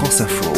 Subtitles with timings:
[0.00, 0.50] France Info.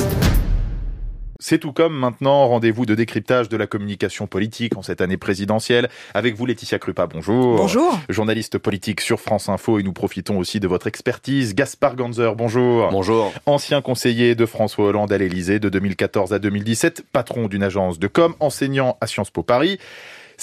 [1.41, 5.89] C'est tout comme maintenant, rendez-vous de décryptage de la communication politique en cette année présidentielle.
[6.15, 7.57] Avec vous, Laetitia Krupa, bonjour.
[7.57, 7.99] Bonjour.
[8.09, 11.57] Journaliste politique sur France Info et nous profitons aussi de votre expertise.
[11.57, 12.89] Gaspard Ganzer, bonjour.
[12.93, 13.33] Bonjour.
[13.47, 18.07] Ancien conseiller de François Hollande à l'Élysée de 2014 à 2017, patron d'une agence de
[18.07, 19.81] com, enseignant à Sciences Po Paris.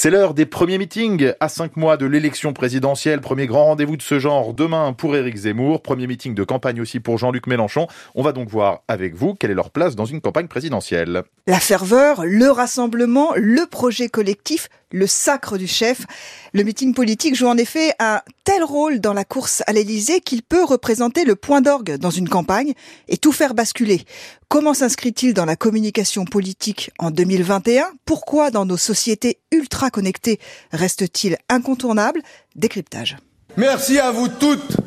[0.02, 3.20] C'est l'heure des premiers meetings à cinq mois de l'élection présidentielle.
[3.20, 5.82] Premier grand rendez-vous de ce genre demain pour Éric Zemmour.
[5.82, 7.86] Premier meeting de campagne aussi pour Jean-Luc Mélenchon.
[8.16, 11.24] On va donc voir avec vous quelle est leur place dans une campagne présidentielle.
[11.48, 16.06] La ferveur, le rassemblement, le projet collectif, le sacre du chef.
[16.54, 20.44] Le meeting politique joue en effet un tel rôle dans la course à l'Élysée qu'il
[20.44, 22.74] peut représenter le point d'orgue dans une campagne
[23.08, 24.04] et tout faire basculer.
[24.48, 30.40] Comment s'inscrit-il dans la communication politique en 2021 Pourquoi dans nos sociétés ultra connectées
[30.72, 32.22] reste-t-il incontournable?
[32.56, 33.18] Décryptage.
[33.58, 34.78] Merci à vous toutes,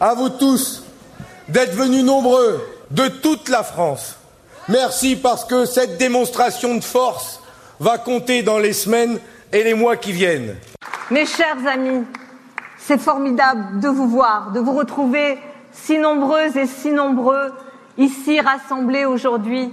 [0.00, 0.82] à vous tous
[1.48, 4.16] d'être venus nombreux de toute la France.
[4.68, 7.40] Merci parce que cette démonstration de force
[7.80, 9.18] va compter dans les semaines
[9.52, 10.56] et les mois qui viennent.
[11.10, 12.04] Mes chers amis,
[12.76, 15.38] c'est formidable de vous voir, de vous retrouver
[15.72, 17.52] si nombreuses et si nombreux
[17.96, 19.70] ici rassemblés aujourd'hui.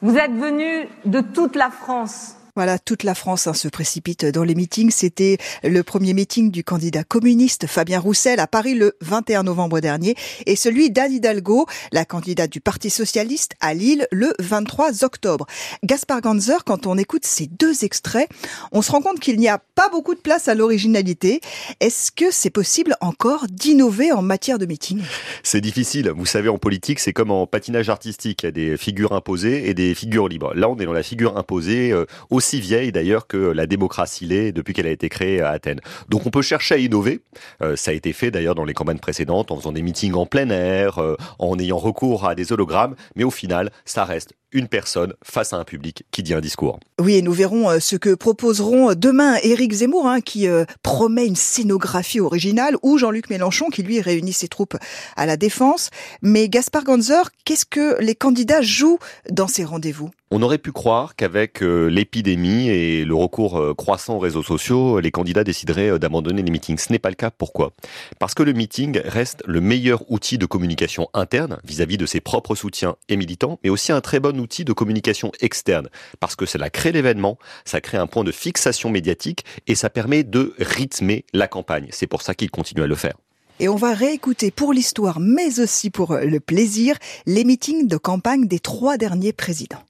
[0.00, 4.42] Vous êtes venus de toute la France voilà, toute la France hein, se précipite dans
[4.42, 4.90] les meetings.
[4.90, 10.16] C'était le premier meeting du candidat communiste Fabien Roussel à Paris le 21 novembre dernier
[10.44, 15.46] et celui d'Anne Hidalgo, la candidate du Parti socialiste à Lille le 23 octobre.
[15.84, 18.28] Gaspard Ganzer, quand on écoute ces deux extraits,
[18.72, 21.40] on se rend compte qu'il n'y a pas beaucoup de place à l'originalité.
[21.78, 25.00] Est-ce que c'est possible encore d'innover en matière de meeting?
[25.44, 26.10] C'est difficile.
[26.10, 28.42] Vous savez, en politique, c'est comme en patinage artistique.
[28.42, 30.54] Il y a des figures imposées et des figures libres.
[30.56, 34.24] Là, on est dans la figure imposée euh, aussi aussi vieille d'ailleurs que la démocratie
[34.24, 35.80] l'est depuis qu'elle a été créée à Athènes.
[36.08, 37.20] Donc on peut chercher à innover.
[37.60, 40.24] Euh, ça a été fait d'ailleurs dans les campagnes précédentes en faisant des meetings en
[40.24, 42.96] plein air, euh, en ayant recours à des hologrammes.
[43.16, 46.78] Mais au final, ça reste une personne face à un public qui dit un discours.
[47.00, 50.46] Oui, et nous verrons euh, ce que proposeront demain Éric Zemmour, hein, qui
[50.82, 54.76] promet une scénographie originale, ou Jean-Luc Mélenchon, qui lui réunit ses troupes
[55.16, 55.90] à la défense.
[56.22, 58.98] Mais Gaspard Ganzer, qu'est-ce que les candidats jouent
[59.30, 60.10] dans ces rendez-vous?
[60.30, 65.00] On aurait pu croire qu'avec euh, l'épidémie et le recours euh, croissant aux réseaux sociaux,
[65.00, 66.76] les candidats décideraient euh, d'abandonner les meetings.
[66.76, 67.30] Ce n'est pas le cas.
[67.30, 67.72] Pourquoi?
[68.18, 72.54] Parce que le meeting reste le meilleur outil de communication interne vis-à-vis de ses propres
[72.54, 75.88] soutiens et militants, mais aussi un très bon outil de communication externe.
[76.20, 80.22] Parce que cela crée l'événement, ça crée un point de fixation médiatique et ça permet
[80.22, 81.88] de rythmer la campagne.
[81.90, 83.14] C'est pour ça qu'il continue à le faire.
[83.60, 88.46] Et on va réécouter pour l'histoire, mais aussi pour le plaisir, les meetings de campagne
[88.46, 89.82] des trois derniers présidents.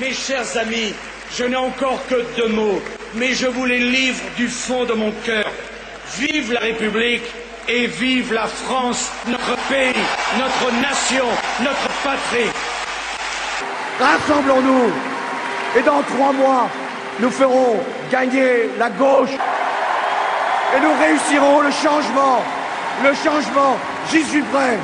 [0.00, 0.94] Mes chers amis,
[1.36, 2.80] je n'ai encore que deux mots,
[3.14, 5.50] mais je vous les livre du fond de mon cœur.
[6.18, 7.22] Vive la République
[7.68, 9.92] et vive la France, notre pays,
[10.38, 11.24] notre nation,
[11.60, 12.50] notre patrie.
[14.00, 14.92] Rassemblons-nous
[15.76, 16.68] et dans trois mois,
[17.20, 17.76] nous ferons
[18.10, 19.30] gagner la gauche
[20.76, 22.42] et nous réussirons le changement.
[23.02, 23.76] Le changement,
[24.10, 24.78] j'y suis prêt.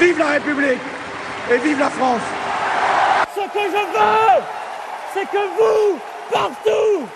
[0.00, 0.80] Vive la République
[1.50, 2.20] et vive la France
[3.52, 4.42] que je veux,
[5.14, 5.98] c'est que vous,
[6.32, 7.06] partout,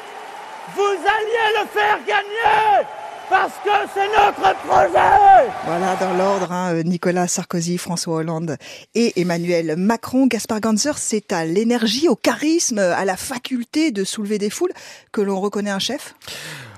[0.75, 2.87] vous alliez le faire gagner
[3.29, 8.57] parce que c'est notre projet Voilà, dans l'ordre, hein, Nicolas Sarkozy, François Hollande
[8.95, 10.27] et Emmanuel Macron.
[10.27, 14.73] Gaspard Ganzer, c'est à l'énergie, au charisme, à la faculté de soulever des foules
[15.13, 16.15] que l'on reconnaît un chef?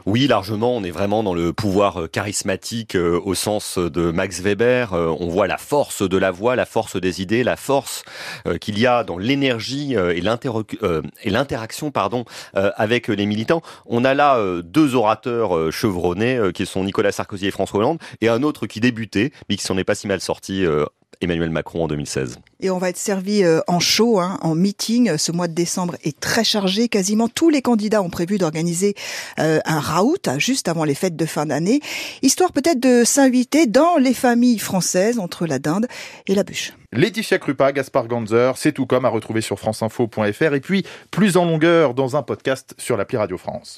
[0.09, 4.41] Oui, largement, on est vraiment dans le pouvoir euh, charismatique euh, au sens de Max
[4.41, 4.95] Weber.
[4.95, 8.05] Euh, on voit la force de la voix, la force des idées, la force
[8.59, 10.21] qu'il y a dans l'énergie et
[11.31, 12.25] l'interaction pardon
[12.55, 13.61] avec les militants.
[13.87, 18.43] On a là deux orateurs chevronnés qui sont Nicolas Sarkozy et François Hollande et un
[18.43, 20.65] autre qui débutait mais qui s'en est pas si mal sorti
[21.21, 22.39] Emmanuel Macron en 2016.
[22.61, 25.17] Et on va être servi euh, en show, hein, en meeting.
[25.17, 26.89] Ce mois de décembre est très chargé.
[26.89, 28.95] Quasiment tous les candidats ont prévu d'organiser
[29.39, 31.81] euh, un raout juste avant les fêtes de fin d'année,
[32.23, 35.87] histoire peut-être de s'inviter dans les familles françaises entre la dinde
[36.27, 36.73] et la bûche.
[36.93, 41.45] Laetitia Krupa, Gaspard Ganzer, c'est tout comme à retrouver sur franceinfo.fr et puis plus en
[41.45, 43.77] longueur dans un podcast sur l'appli Radio France.